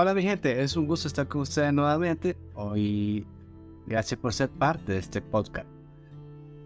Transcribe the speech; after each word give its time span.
Hola 0.00 0.14
mi 0.14 0.22
gente, 0.22 0.62
es 0.62 0.76
un 0.76 0.86
gusto 0.86 1.08
estar 1.08 1.26
con 1.26 1.40
ustedes 1.40 1.72
nuevamente. 1.72 2.36
Hoy, 2.54 3.26
gracias 3.84 4.20
por 4.20 4.32
ser 4.32 4.48
parte 4.48 4.92
de 4.92 4.98
este 4.98 5.20
podcast. 5.20 5.66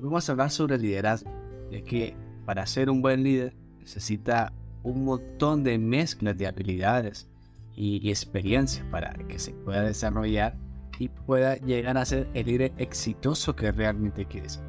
Vamos 0.01 0.29
a 0.29 0.33
hablar 0.33 0.51
sobre 0.51 0.77
liderazgo, 0.77 1.31
ya 1.71 1.81
que 1.81 2.15
para 2.45 2.67
ser 2.67 2.91
un 2.91 3.01
buen 3.01 3.23
líder 3.23 3.55
necesita 3.79 4.53
un 4.83 5.07
montón 5.07 5.65
de 5.65 5.79
mezclas 5.79 6.37
de 6.37 6.47
habilidades 6.47 7.27
y, 7.75 8.07
experiencias 8.11 8.85
para 8.91 9.15
que 9.15 9.39
se 9.39 9.53
pueda 9.53 9.81
desarrollar 9.81 10.55
y 10.99 11.09
pueda 11.09 11.57
llegar 11.57 11.97
a 11.97 12.05
ser 12.05 12.29
el 12.35 12.45
líder 12.45 12.75
exitoso 12.77 13.57
que 13.57 13.73
realmente 13.73 14.27
quieres. 14.27 14.61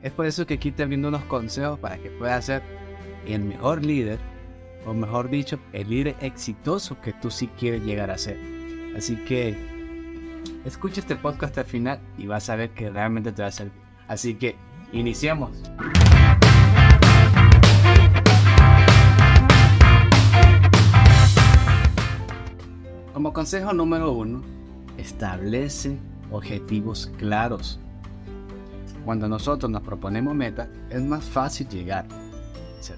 Es 0.00 0.12
por 0.12 0.24
eso 0.24 0.46
que 0.46 0.54
aquí 0.54 0.72
te 0.72 0.86
viendo 0.86 1.08
unos 1.08 1.24
consejos 1.24 1.78
para 1.80 1.98
que 1.98 2.08
puedas 2.12 2.46
ser 2.46 2.62
el 3.26 3.44
mejor 3.44 3.84
líder, 3.84 4.18
o 4.86 4.94
mejor 4.94 5.28
dicho, 5.28 5.58
el 5.72 5.90
líder 5.90 6.16
exitoso 6.20 7.00
que 7.00 7.12
tú 7.12 7.30
sí 7.30 7.48
quieres 7.58 7.82
llegar 7.82 8.10
a 8.10 8.16
ser. 8.16 8.38
Así 8.96 9.16
que 9.16 9.56
escucha 10.64 11.00
este 11.00 11.16
podcast 11.16 11.58
al 11.58 11.64
final 11.64 12.00
y 12.16 12.28
vas 12.28 12.48
a 12.48 12.56
ver 12.56 12.70
que 12.70 12.88
realmente 12.88 13.32
te 13.32 13.42
va 13.42 13.48
a 13.48 13.52
servir. 13.52 13.74
Así 14.06 14.36
que 14.36 14.56
iniciamos. 14.92 15.50
Como 23.12 23.32
consejo 23.32 23.72
número 23.72 24.12
uno, 24.12 24.42
establece 24.98 25.98
objetivos 26.30 27.12
claros. 27.18 27.80
Cuando 29.04 29.28
nosotros 29.28 29.70
nos 29.70 29.82
proponemos 29.82 30.34
metas, 30.34 30.68
es 30.90 31.02
más 31.02 31.24
fácil 31.24 31.68
llegar. 31.68 32.06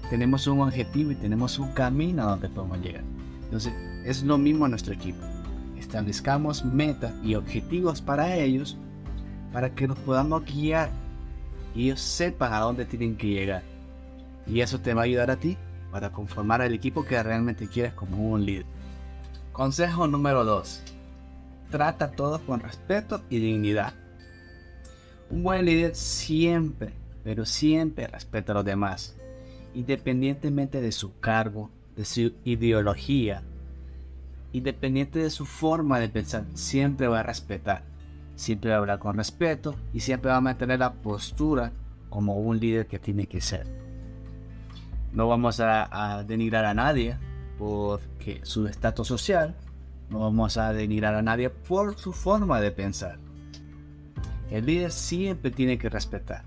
Tenemos 0.09 0.47
un 0.47 0.61
objetivo 0.61 1.11
y 1.11 1.15
tenemos 1.15 1.59
un 1.59 1.71
camino 1.73 2.23
a 2.23 2.31
donde 2.31 2.49
podemos 2.49 2.79
llegar. 2.79 3.03
Entonces, 3.43 3.73
es 4.05 4.23
lo 4.23 4.37
mismo 4.37 4.65
a 4.65 4.69
nuestro 4.69 4.93
equipo. 4.93 5.19
Establezcamos 5.77 6.63
metas 6.65 7.13
y 7.23 7.35
objetivos 7.35 8.01
para 8.01 8.35
ellos 8.35 8.77
para 9.51 9.73
que 9.73 9.87
nos 9.87 9.97
podamos 9.99 10.45
guiar 10.45 10.89
y 11.75 11.85
ellos 11.85 12.01
sepan 12.01 12.53
a 12.53 12.59
dónde 12.59 12.85
tienen 12.85 13.15
que 13.15 13.27
llegar. 13.27 13.63
Y 14.45 14.61
eso 14.61 14.79
te 14.79 14.93
va 14.93 15.01
a 15.01 15.05
ayudar 15.05 15.31
a 15.31 15.37
ti 15.37 15.57
para 15.91 16.11
conformar 16.11 16.61
el 16.61 16.73
equipo 16.73 17.05
que 17.05 17.21
realmente 17.21 17.67
quieres 17.67 17.93
como 17.93 18.31
un 18.31 18.45
líder. 18.45 18.65
Consejo 19.51 20.07
número 20.07 20.45
2. 20.45 20.81
Trata 21.71 22.05
a 22.05 22.11
todos 22.11 22.41
con 22.41 22.59
respeto 22.59 23.21
y 23.29 23.39
dignidad. 23.39 23.93
Un 25.29 25.43
buen 25.43 25.65
líder 25.65 25.95
siempre, 25.95 26.93
pero 27.23 27.45
siempre 27.45 28.07
respeta 28.07 28.51
a 28.51 28.55
los 28.55 28.65
demás, 28.65 29.15
independientemente 29.73 30.81
de 30.81 30.91
su 30.91 31.19
cargo, 31.19 31.69
de 31.95 32.05
su 32.05 32.33
ideología, 32.43 33.43
independiente 34.53 35.19
de 35.19 35.29
su 35.29 35.45
forma 35.45 35.99
de 35.99 36.09
pensar, 36.09 36.45
siempre 36.53 37.07
va 37.07 37.19
a 37.19 37.23
respetar, 37.23 37.83
siempre 38.35 38.71
va 38.71 38.77
a 38.77 38.79
hablar 38.79 38.99
con 38.99 39.17
respeto 39.17 39.75
y 39.93 39.99
siempre 39.99 40.31
va 40.31 40.37
a 40.37 40.41
mantener 40.41 40.79
la 40.79 40.93
postura 40.93 41.71
como 42.09 42.37
un 42.37 42.59
líder 42.59 42.87
que 42.87 42.99
tiene 42.99 43.27
que 43.27 43.41
ser. 43.41 43.67
No 45.13 45.27
vamos 45.27 45.59
a, 45.59 46.23
denigrar 46.27 46.65
a 46.65 46.73
nadie, 46.73 47.17
porque 47.57 48.41
su 48.43 48.67
estatus 48.67 49.07
social, 49.07 49.55
no 50.09 50.19
vamos 50.19 50.57
a 50.57 50.71
denigrar 50.73 51.15
a 51.15 51.21
nadie 51.21 51.49
por 51.49 51.97
su 51.97 52.13
forma 52.13 52.61
de 52.61 52.71
pensar. 52.71 53.17
El 54.49 54.65
líder 54.65 54.91
siempre 54.91 55.51
tiene 55.51 55.77
que 55.77 55.89
respetar, 55.89 56.43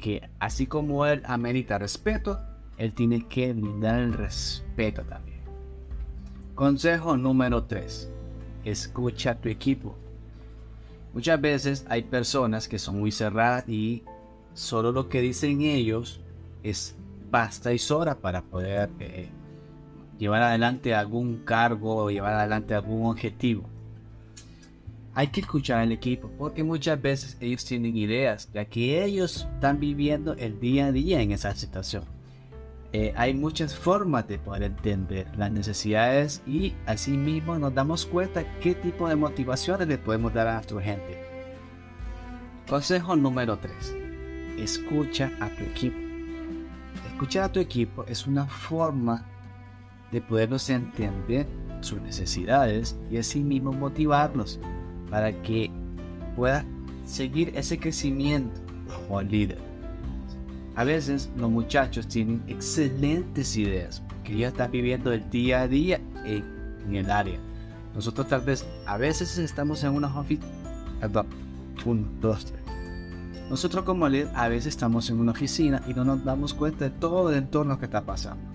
que 0.00 0.28
así 0.38 0.66
como 0.66 1.06
él 1.06 1.22
amerita 1.26 1.78
respeto, 1.78 2.40
él 2.78 2.92
tiene 2.94 3.26
que 3.28 3.52
brindar 3.52 4.00
el 4.00 4.12
respeto 4.14 5.02
también. 5.02 5.40
Consejo 6.54 7.16
número 7.16 7.64
3. 7.64 8.10
Escucha 8.64 9.32
a 9.32 9.34
tu 9.34 9.48
equipo. 9.48 9.96
Muchas 11.12 11.40
veces 11.40 11.86
hay 11.88 12.02
personas 12.02 12.68
que 12.68 12.78
son 12.78 12.98
muy 12.98 13.12
cerradas 13.12 13.68
y 13.68 14.04
solo 14.54 14.92
lo 14.92 15.08
que 15.08 15.20
dicen 15.20 15.62
ellos 15.62 16.20
es 16.62 16.96
basta 17.30 17.72
y 17.72 17.78
sobra 17.78 18.16
para 18.16 18.42
poder 18.42 18.90
eh, 19.00 19.28
llevar 20.18 20.42
adelante 20.42 20.94
algún 20.94 21.38
cargo 21.44 21.96
o 21.96 22.10
llevar 22.10 22.34
adelante 22.34 22.74
algún 22.74 23.06
objetivo. 23.10 23.64
Hay 25.14 25.28
que 25.28 25.40
escuchar 25.40 25.80
al 25.80 25.92
equipo 25.92 26.30
porque 26.38 26.62
muchas 26.62 27.00
veces 27.00 27.36
ellos 27.40 27.64
tienen 27.64 27.96
ideas, 27.96 28.48
ya 28.52 28.64
que 28.64 29.04
ellos 29.04 29.48
están 29.54 29.80
viviendo 29.80 30.34
el 30.34 30.60
día 30.60 30.86
a 30.86 30.92
día 30.92 31.20
en 31.20 31.32
esa 31.32 31.54
situación. 31.54 32.04
Eh, 32.92 33.12
hay 33.16 33.34
muchas 33.34 33.76
formas 33.76 34.26
de 34.28 34.38
poder 34.38 34.64
entender 34.64 35.26
las 35.36 35.50
necesidades 35.50 36.42
y 36.46 36.74
asimismo 36.86 37.58
nos 37.58 37.74
damos 37.74 38.06
cuenta 38.06 38.44
qué 38.60 38.74
tipo 38.74 39.08
de 39.08 39.16
motivaciones 39.16 39.86
le 39.86 39.98
podemos 39.98 40.32
dar 40.32 40.46
a 40.46 40.54
nuestra 40.54 40.80
gente. 40.80 41.24
Consejo 42.68 43.16
número 43.16 43.58
3. 43.58 43.96
Escucha 44.58 45.30
a 45.40 45.48
tu 45.50 45.64
equipo. 45.64 45.98
Escuchar 47.12 47.44
a 47.44 47.52
tu 47.52 47.58
equipo 47.60 48.04
es 48.06 48.26
una 48.26 48.46
forma 48.46 49.24
de 50.12 50.20
poderlos 50.20 50.70
entender 50.70 51.46
sus 51.80 52.00
necesidades 52.00 52.96
y 53.10 53.16
así 53.16 53.40
mismo 53.40 53.72
motivarlos 53.72 54.60
para 55.10 55.32
que 55.42 55.70
pueda 56.36 56.64
seguir 57.04 57.52
ese 57.56 57.78
crecimiento 57.78 58.60
como 58.86 59.22
líder. 59.22 59.58
A 60.76 60.84
veces 60.84 61.28
los 61.36 61.50
muchachos 61.50 62.06
tienen 62.06 62.42
excelentes 62.46 63.56
ideas 63.56 64.02
que 64.24 64.36
ya 64.36 64.48
están 64.48 64.70
viviendo 64.70 65.12
el 65.12 65.28
día 65.30 65.62
a 65.62 65.68
día 65.68 66.00
en, 66.24 66.44
el 66.94 67.10
área. 67.10 67.38
Nosotros 67.94 68.28
tal 68.28 68.40
vez 68.40 68.66
a 68.86 68.96
veces 68.96 69.36
estamos 69.38 69.84
en 69.84 69.92
una 69.92 70.18
oficina. 70.18 70.46
Nosotros 73.50 73.84
como 73.84 74.08
líder 74.08 74.30
a 74.34 74.48
veces 74.48 74.68
estamos 74.68 75.10
en 75.10 75.18
una 75.18 75.32
oficina 75.32 75.82
y 75.88 75.94
no 75.94 76.04
nos 76.04 76.24
damos 76.24 76.54
cuenta 76.54 76.84
de 76.84 76.90
todo 76.90 77.30
el 77.30 77.36
entorno 77.36 77.78
que 77.78 77.86
está 77.86 78.02
pasando 78.02 78.50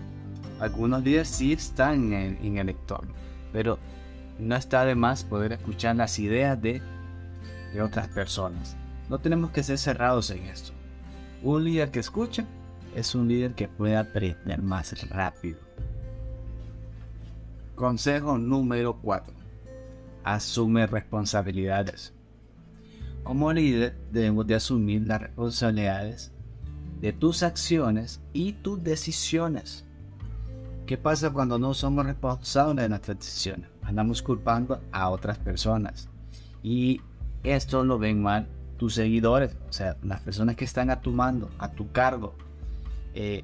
algunos 0.60 1.04
líderes 1.04 1.28
sí 1.28 1.54
están 1.54 2.14
en, 2.14 2.58
el 2.58 2.70
entorno, 2.70 3.14
pero 3.52 3.78
no 4.40 4.56
está 4.56 4.86
de 4.86 4.96
más 4.96 5.24
poder 5.24 5.54
escuchar 5.54 5.96
las 5.96 6.20
ideas 6.20 6.62
de, 6.62 6.82
otras 7.82 8.08
personas. 8.08 8.78
No 9.10 9.20
tenemos 9.20 9.52
que 9.52 9.64
ser 9.64 9.78
cerrados 9.78 10.30
en 10.30 10.44
esto. 10.44 10.72
Un 11.44 11.66
líder 11.66 11.92
que 11.92 12.00
escucha 12.00 12.46
es 12.96 13.14
un 13.16 13.28
líder 13.28 13.54
que 13.54 13.68
puede 13.68 13.98
aprender 13.98 14.62
más 14.62 15.10
rápido. 15.10 15.60
Consejo 17.76 18.38
número 18.38 18.98
4. 19.02 19.34
Asume 20.24 20.88
responsabilidades. 20.88 22.14
Como 23.24 23.52
líder 23.52 23.98
debemos 24.12 24.48
de 24.48 24.56
asumir 24.56 25.06
las 25.06 25.22
responsabilidades 25.22 26.32
de 27.02 27.12
tus 27.12 27.44
acciones 27.44 28.22
y 28.32 28.54
tus 28.54 28.82
decisiones. 28.82 29.84
¿Qué 30.86 30.98
pasa 30.98 31.32
cuando 31.32 31.60
no 31.60 31.74
somos 31.74 32.06
responsables 32.06 32.84
de 32.84 32.90
nuestras 32.90 33.18
decisiones? 33.18 33.75
Andamos 33.86 34.22
culpando 34.22 34.82
a 34.92 35.10
otras 35.10 35.38
personas. 35.38 36.10
Y 36.62 37.02
esto 37.44 37.84
lo 37.84 38.00
ven 38.00 38.22
mal 38.22 38.48
tus 38.78 38.96
seguidores, 38.96 39.56
o 39.70 39.74
sea, 39.74 39.98
las 40.04 40.22
personas 40.22 40.56
que 40.56 40.66
están 40.66 40.90
a 40.90 41.02
tu 41.02 41.12
mando, 41.12 41.50
a 41.60 41.72
tu 41.72 41.92
cargo. 41.92 42.34
Eh, 43.14 43.44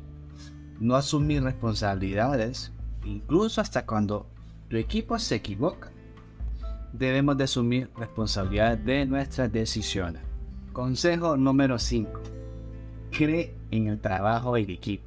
no 0.80 0.96
asumir 0.96 1.44
responsabilidades, 1.44 2.72
incluso 3.06 3.62
hasta 3.62 3.86
cuando 3.86 4.26
tu 4.68 4.78
equipo 4.78 5.18
se 5.20 5.36
equivoca. 5.36 5.92
Debemos 6.92 7.38
de 7.38 7.46
asumir 7.46 7.90
responsabilidades 7.96 8.84
de 8.84 9.06
nuestras 9.06 9.52
decisiones. 9.52 10.24
Consejo 10.74 11.38
número 11.38 11.80
5. 11.80 12.20
Cree 13.12 13.56
en 13.70 13.88
el 13.88 14.00
trabajo 14.00 14.56
del 14.56 14.70
equipo. 14.70 15.06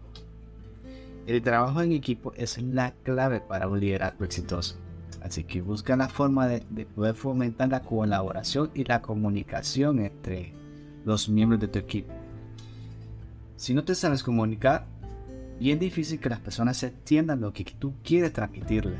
El 1.26 1.42
trabajo 1.42 1.82
en 1.82 1.92
equipo 1.92 2.32
es 2.36 2.62
la 2.62 2.92
clave 3.02 3.40
para 3.40 3.66
un 3.66 3.80
liderazgo 3.80 4.24
exitoso. 4.24 4.76
Así 5.24 5.42
que 5.42 5.62
busca 5.62 5.96
la 5.96 6.08
forma 6.08 6.46
de, 6.46 6.60
poder 6.86 7.14
fomentar 7.14 7.68
la 7.70 7.80
colaboración 7.80 8.70
y 8.74 8.84
la 8.84 9.02
comunicación 9.02 9.98
entre 9.98 10.52
los 11.04 11.28
miembros 11.28 11.60
de 11.60 11.68
tu 11.68 11.78
equipo. 11.78 12.12
Si 13.56 13.74
no 13.74 13.82
te 13.84 13.94
sabes 13.94 14.22
comunicar, 14.22 14.86
bien 15.58 15.78
difícil 15.78 16.20
que 16.20 16.28
las 16.28 16.40
personas 16.40 16.82
entiendan 16.82 17.40
lo 17.40 17.52
que 17.52 17.64
tú 17.64 17.94
quieres 18.04 18.32
transmitirle. 18.32 18.96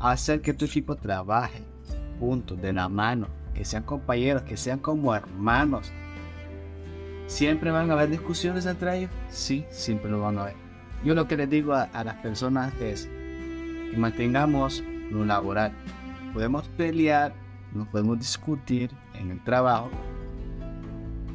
Hacer 0.00 0.42
que 0.42 0.54
tu 0.54 0.64
equipo 0.64 0.96
trabaje 0.96 1.62
juntos, 2.18 2.60
de 2.60 2.72
la 2.72 2.88
mano, 2.88 3.28
que 3.54 3.64
sean 3.64 3.84
compañeros, 3.84 4.42
que 4.42 4.56
sean 4.56 4.80
como 4.80 5.14
hermanos. 5.14 5.92
¿Siempre 7.28 7.70
van 7.70 7.90
a 7.90 7.94
haber 7.94 8.10
discusiones 8.10 8.66
entre 8.66 8.98
ellos? 8.98 9.10
Sí, 9.30 9.64
siempre 9.70 10.10
lo 10.10 10.20
van 10.20 10.36
a 10.38 10.42
haber 10.42 10.70
yo 11.04 11.14
lo 11.14 11.26
que 11.26 11.36
les 11.36 11.48
digo 11.48 11.74
a, 11.74 12.04
las 12.04 12.16
personas 12.16 12.74
es 12.80 13.08
que 13.90 13.96
mantengamos 13.96 14.82
lo 15.10 15.24
laboral. 15.24 15.72
Podemos 16.32 16.68
pelear, 16.76 17.32
nos 17.74 17.88
podemos 17.88 18.18
discutir 18.18 18.90
en 19.14 19.30
el 19.30 19.42
trabajo. 19.42 19.90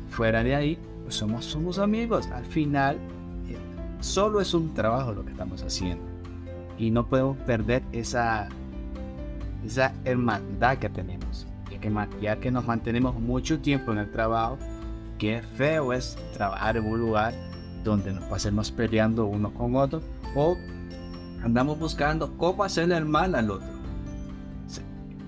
Fuera 0.10 0.44
de 0.44 0.56
ahí, 0.56 0.80
pues 1.04 1.16
somos, 1.16 1.46
somos 1.46 1.80
amigos. 1.80 2.28
Al 2.28 2.46
final, 2.46 2.96
eh, 3.48 3.58
solo 4.00 4.40
es 4.40 4.54
un 4.54 4.74
trabajo 4.74 5.14
lo 5.14 5.26
que 5.26 5.32
estamos 5.32 5.62
haciendo. 5.64 6.04
Y 6.78 6.92
no 6.92 7.08
podemos 7.08 7.38
perder 7.40 7.84
esa, 7.92 8.48
esa 9.66 9.94
hermandad 10.06 10.78
que 10.78 10.90
tenemos. 10.90 11.48
Ya 12.20 12.38
que 12.38 12.50
nos 12.50 12.66
mantenemos 12.66 13.14
mucho 13.20 13.60
tiempo 13.60 13.92
en 13.92 14.00
el 14.00 14.12
trabajo, 14.12 14.58
qué 15.20 15.44
feo 15.56 15.94
es 15.94 16.18
trabajar 16.34 16.78
en 16.78 16.86
un 16.86 17.00
lugar 17.00 17.34
donde 17.84 18.12
nos 18.12 18.24
pasemos 18.24 18.72
peleando 18.72 19.28
uno 19.28 19.54
con 19.54 19.76
otro 19.76 20.02
o 20.36 20.58
andamos 21.46 21.78
buscando 21.78 22.36
cómo 22.38 22.64
hacerle 22.64 22.98
el 22.98 23.06
mal 23.06 23.36
al 23.36 23.52
otro. 23.52 23.68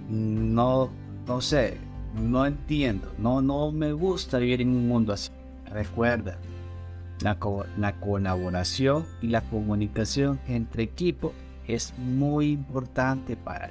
No, 0.10 0.90
no 1.28 1.42
sé, 1.42 1.78
no 2.16 2.48
entiendo, 2.48 3.14
no, 3.20 3.42
no 3.44 3.72
me 3.72 3.94
gusta 3.94 4.40
vivir 4.40 4.62
en 4.62 4.70
un 4.70 4.88
mundo 4.88 5.14
así. 5.14 5.32
Recuerda, 5.72 6.40
la, 7.22 7.38
la 7.78 8.00
colaboración 8.00 9.06
y 9.22 9.28
la 9.28 9.42
comunicación 9.42 10.40
entre 10.48 10.84
equipos 10.84 11.34
es 11.68 11.94
muy 12.00 12.52
importante 12.52 13.36
para 13.36 13.70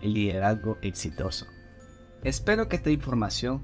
el 0.00 0.14
liderazgo 0.14 0.78
exitoso. 0.82 1.46
Espero 2.24 2.68
que 2.68 2.76
esta 2.76 2.90
información 2.90 3.62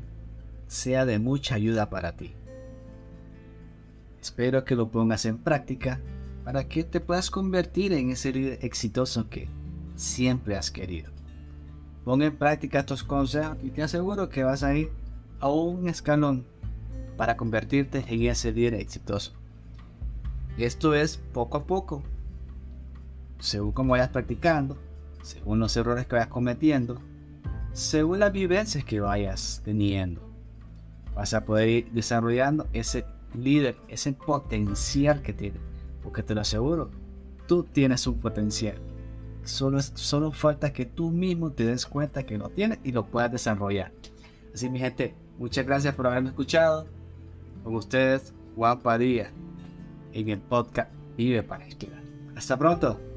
sea 0.68 1.04
de 1.04 1.18
mucha 1.18 1.56
ayuda 1.56 1.90
para 1.90 2.12
ti. 2.12 2.32
Espero 4.22 4.64
que 4.64 4.76
lo 4.76 4.88
pongas 4.88 5.24
en 5.24 5.38
práctica 5.38 6.00
para 6.44 6.68
que 6.68 6.84
te 6.84 7.00
puedas 7.00 7.30
convertir 7.30 7.92
en 7.92 8.10
ese 8.10 8.32
líder 8.32 8.58
exitoso 8.62 9.28
que 9.30 9.48
siempre 9.96 10.56
has 10.56 10.70
querido. 10.70 11.10
Pon 12.04 12.20
en 12.20 12.36
práctica 12.36 12.80
estos 12.80 13.02
consejos 13.02 13.56
y 13.62 13.70
te 13.70 13.82
aseguro 13.82 14.28
que 14.28 14.44
vas 14.44 14.62
a 14.62 14.74
ir 14.74 14.90
a 15.40 15.48
un 15.48 15.88
escalón 15.88 16.46
para 17.16 17.36
convertirte 17.36 18.04
en 18.08 18.22
ese 18.24 18.52
líder 18.52 18.74
exitoso. 18.74 19.32
Esto 20.58 20.94
es 20.94 21.16
poco 21.16 21.56
a 21.56 21.66
poco, 21.66 22.02
según 23.38 23.72
como 23.72 23.92
vayas 23.92 24.10
practicando, 24.10 24.76
según 25.22 25.58
los 25.58 25.76
errores 25.76 26.06
que 26.06 26.16
vayas 26.16 26.28
cometiendo, 26.28 27.00
según 27.72 28.20
las 28.20 28.32
vivencias 28.32 28.84
que 28.84 29.00
vayas 29.00 29.62
teniendo. 29.64 30.20
Vas 31.14 31.32
a 31.32 31.44
poder 31.44 31.68
ir 31.68 31.90
desarrollando 31.92 32.68
ese 32.72 33.06
líder, 33.34 33.76
ese 33.88 34.12
potencial 34.12 35.22
que 35.22 35.32
tienes. 35.32 35.73
Porque 36.04 36.22
te 36.22 36.34
lo 36.34 36.42
aseguro, 36.42 36.90
tú 37.48 37.64
tienes 37.64 38.06
un 38.06 38.20
potencial. 38.20 38.76
Solo, 39.42 39.82
solo 39.82 40.30
falta 40.30 40.72
que 40.72 40.86
tú 40.86 41.10
mismo 41.10 41.50
te 41.50 41.66
des 41.66 41.86
cuenta 41.86 42.24
que 42.24 42.38
lo 42.38 42.48
tienes 42.50 42.78
y 42.84 42.92
lo 42.92 43.06
puedas 43.06 43.32
desarrollar. 43.32 43.92
Así 44.54 44.70
mi 44.70 44.78
gente, 44.78 45.14
muchas 45.38 45.66
gracias 45.66 45.94
por 45.94 46.06
haberme 46.06 46.28
escuchado. 46.28 46.86
Con 47.64 47.74
ustedes, 47.74 48.32
Juan 48.54 48.78
Padilla, 48.80 49.32
en 50.12 50.28
el 50.28 50.38
podcast 50.38 50.92
Vive 51.16 51.42
para 51.42 51.66
Hasta 52.36 52.58
pronto. 52.58 53.13